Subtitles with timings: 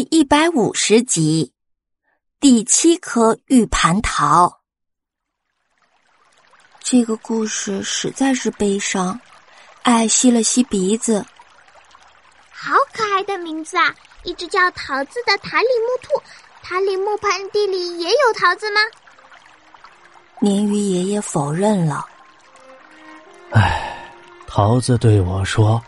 [0.00, 1.52] 第一百五十集，
[2.40, 4.62] 第七颗玉蟠桃。
[6.82, 9.20] 这个故事实在是悲伤。
[9.82, 11.22] 爱吸了吸鼻子，
[12.50, 13.94] 好可爱的名字啊！
[14.24, 16.22] 一只叫桃子的塔里木兔，
[16.62, 18.80] 塔里木盆地里也有桃子吗？
[20.40, 22.06] 鲶鱼爷爷否认了。
[23.50, 24.10] 唉，
[24.46, 25.78] 桃子对我说：“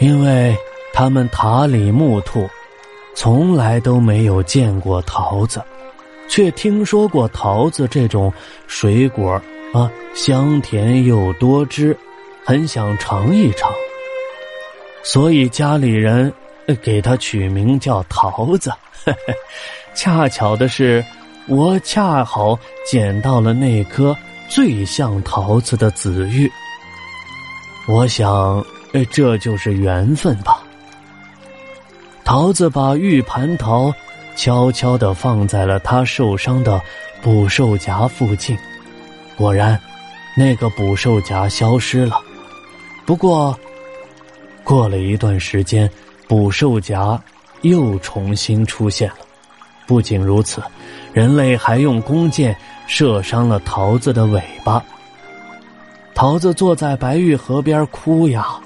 [0.00, 0.56] 因为
[0.94, 2.48] 他们塔里木兔
[3.20, 5.60] 从来都没有见过桃子，
[6.28, 8.32] 却听说过桃子这种
[8.68, 9.32] 水果
[9.72, 11.98] 啊，香甜又多汁。”
[12.46, 13.70] 很想尝一尝，
[15.02, 16.32] 所以家里人
[16.80, 18.72] 给他取名叫桃子。
[19.94, 21.04] 恰巧的是，
[21.48, 22.56] 我恰好
[22.86, 24.16] 捡到了那颗
[24.48, 26.48] 最像桃子的紫玉。
[27.88, 28.64] 我想，
[29.10, 30.57] 这就是缘分吧。
[32.28, 33.90] 桃子把玉蟠桃
[34.36, 36.78] 悄悄的放在了他受伤的
[37.22, 38.54] 捕兽夹附近，
[39.34, 39.80] 果然，
[40.36, 42.20] 那个捕兽夹消失了。
[43.06, 43.58] 不过，
[44.62, 45.90] 过了一段时间，
[46.28, 47.18] 捕兽夹
[47.62, 49.16] 又重新出现了。
[49.86, 50.62] 不仅如此，
[51.14, 52.54] 人类还用弓箭
[52.86, 54.84] 射伤了桃子的尾巴。
[56.14, 58.60] 桃子坐在白玉河边哭呀，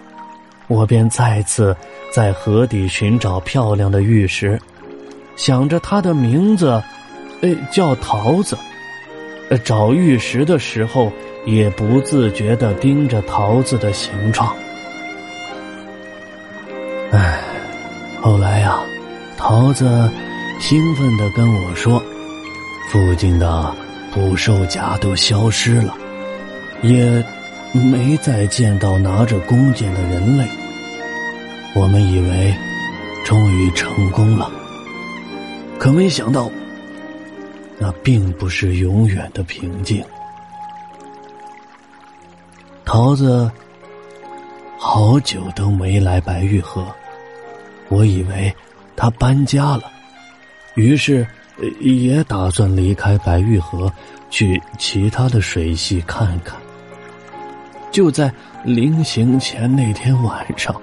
[0.66, 1.76] 我便再次
[2.10, 4.60] 在河底寻找漂亮的玉石，
[5.36, 6.82] 想着它的名字，
[7.40, 8.56] 呃，叫桃子。
[9.64, 11.12] 找玉石的时候。
[11.44, 14.54] 也不自觉的盯着桃子的形状。
[17.10, 17.40] 唉，
[18.20, 18.78] 后来呀，
[19.36, 20.08] 桃子
[20.60, 22.00] 兴奋的跟我说
[22.92, 23.74] ：“附近的
[24.14, 25.96] 捕兽夹都消失了，
[26.82, 27.20] 也
[27.72, 30.46] 没再见到拿着弓箭的人类。
[31.74, 32.54] 我们以为
[33.24, 34.50] 终于成功了，
[35.78, 36.50] 可没想到，
[37.78, 40.04] 那并不是永远的平静。”
[42.84, 43.50] 桃子
[44.76, 46.86] 好久都没来白玉河，
[47.88, 48.54] 我以为
[48.94, 49.84] 他搬家了，
[50.74, 51.26] 于是
[51.80, 53.90] 也打算离开白玉河，
[54.28, 56.60] 去其他的水系看看。
[57.92, 58.32] 就在
[58.64, 60.74] 临行前那天晚上，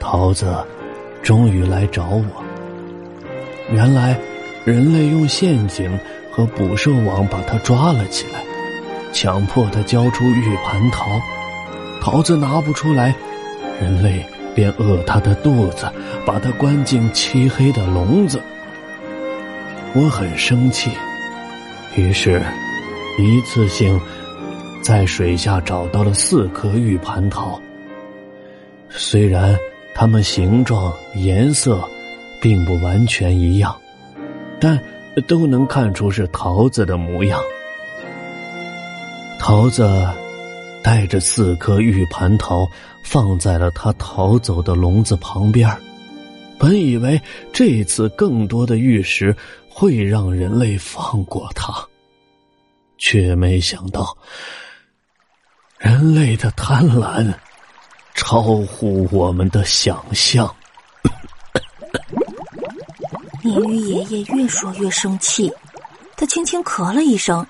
[0.00, 0.52] 桃子
[1.22, 2.44] 终于来找我。
[3.70, 4.18] 原来，
[4.64, 5.96] 人类用陷阱
[6.32, 8.40] 和捕兽网把他抓了起来。
[9.12, 11.06] 强迫他交出玉蟠桃，
[12.02, 13.14] 桃子拿不出来，
[13.80, 15.90] 人类便饿他的肚子，
[16.26, 18.42] 把他关进漆黑的笼子。
[19.94, 20.90] 我很生气，
[21.94, 22.42] 于是，
[23.18, 23.98] 一次性
[24.86, 27.60] 在水下找到了四颗玉蟠桃。
[28.88, 29.58] 虽然
[29.96, 31.82] 它们形状、颜色
[32.40, 33.76] 并不完全一样，
[34.60, 34.80] 但
[35.26, 37.40] 都能看出是桃子的模样。
[39.40, 40.08] 桃子
[40.84, 42.64] 带着四颗玉蟠桃
[43.02, 45.68] 放在了他逃走的笼子旁边
[46.60, 47.20] 本以为
[47.52, 49.34] 这次更多的玉石
[49.68, 51.74] 会让人类放过他，
[52.98, 54.16] 却没想到
[55.78, 57.32] 人类的贪婪
[58.14, 60.52] 超乎我们的想象。
[63.42, 65.52] 鲶 鱼爷爷越说越生气，
[66.16, 67.46] 他轻轻咳了一声。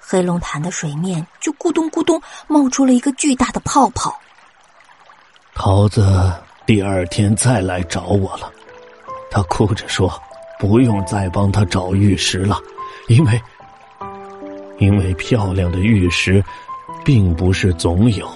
[0.00, 4.18] 黑龙潭的水面就咕咚咕咚冒出了一个巨大的泡泡。
[5.54, 6.32] 桃子
[6.64, 8.50] 第二天再来找我了，
[9.30, 10.10] 他哭着说
[10.58, 12.58] ：“不用再帮他找玉石了，
[13.08, 13.42] 因为
[14.78, 16.42] 因为漂亮的玉石
[17.08, 18.28] 并不是总有，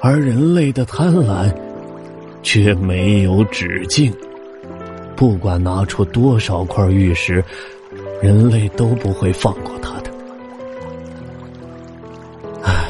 [0.00, 1.54] 而人类的贪婪
[2.42, 4.10] 却没有止境。
[5.14, 7.44] 不管拿出多少块玉石，
[8.22, 10.10] 人类都不会放过他的。
[12.62, 12.86] 唉。”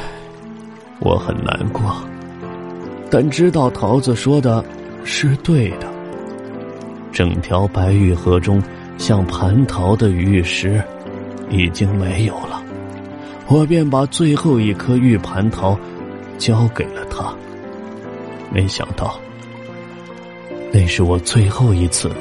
[1.03, 1.93] 我很难过，
[3.11, 4.63] 但知道桃子说的
[5.03, 5.93] 是对的。
[7.11, 8.63] 整条白玉河中
[8.97, 10.81] 像蟠桃的玉石
[11.49, 12.63] 已经没有了，
[13.47, 15.77] 我便把最后一颗玉蟠桃
[16.37, 17.33] 交给了他。
[18.51, 19.19] 没想到，
[20.71, 22.11] 那是我最后一次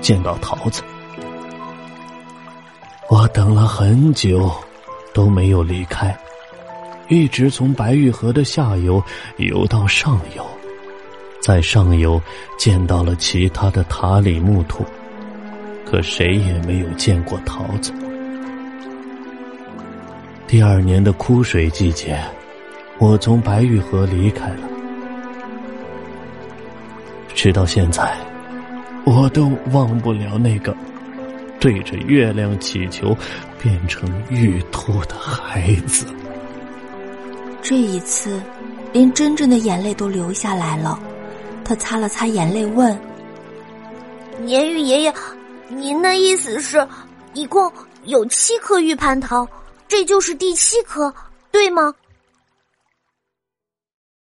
[0.00, 0.82] 见到桃子。
[3.08, 4.50] 我等了很久，
[5.12, 6.16] 都没有离开。
[7.08, 9.02] 一直从白玉河的下游
[9.36, 10.44] 游到上游，
[11.42, 12.20] 在上游
[12.58, 14.84] 见到了其他的塔里木兔，
[15.84, 17.92] 可谁也没有见过桃子。
[20.52, 22.22] 第二年的枯水季节，
[22.98, 24.68] 我从白玉河离开了，
[27.34, 28.14] 直到现在，
[29.06, 30.76] 我都忘不了那个
[31.58, 33.16] 对着月亮祈求
[33.62, 36.04] 变成玉兔的孩子。
[37.62, 38.38] 这一次，
[38.92, 41.00] 连真正的眼泪都流下来了。
[41.64, 42.94] 他擦了擦眼泪，问
[44.44, 45.14] ：“年玉爷爷，
[45.70, 46.86] 您的意思是，
[47.32, 47.72] 一共
[48.04, 49.48] 有七颗玉蟠桃，
[49.92, 51.14] 这就是第七颗，
[51.50, 51.94] 对吗？”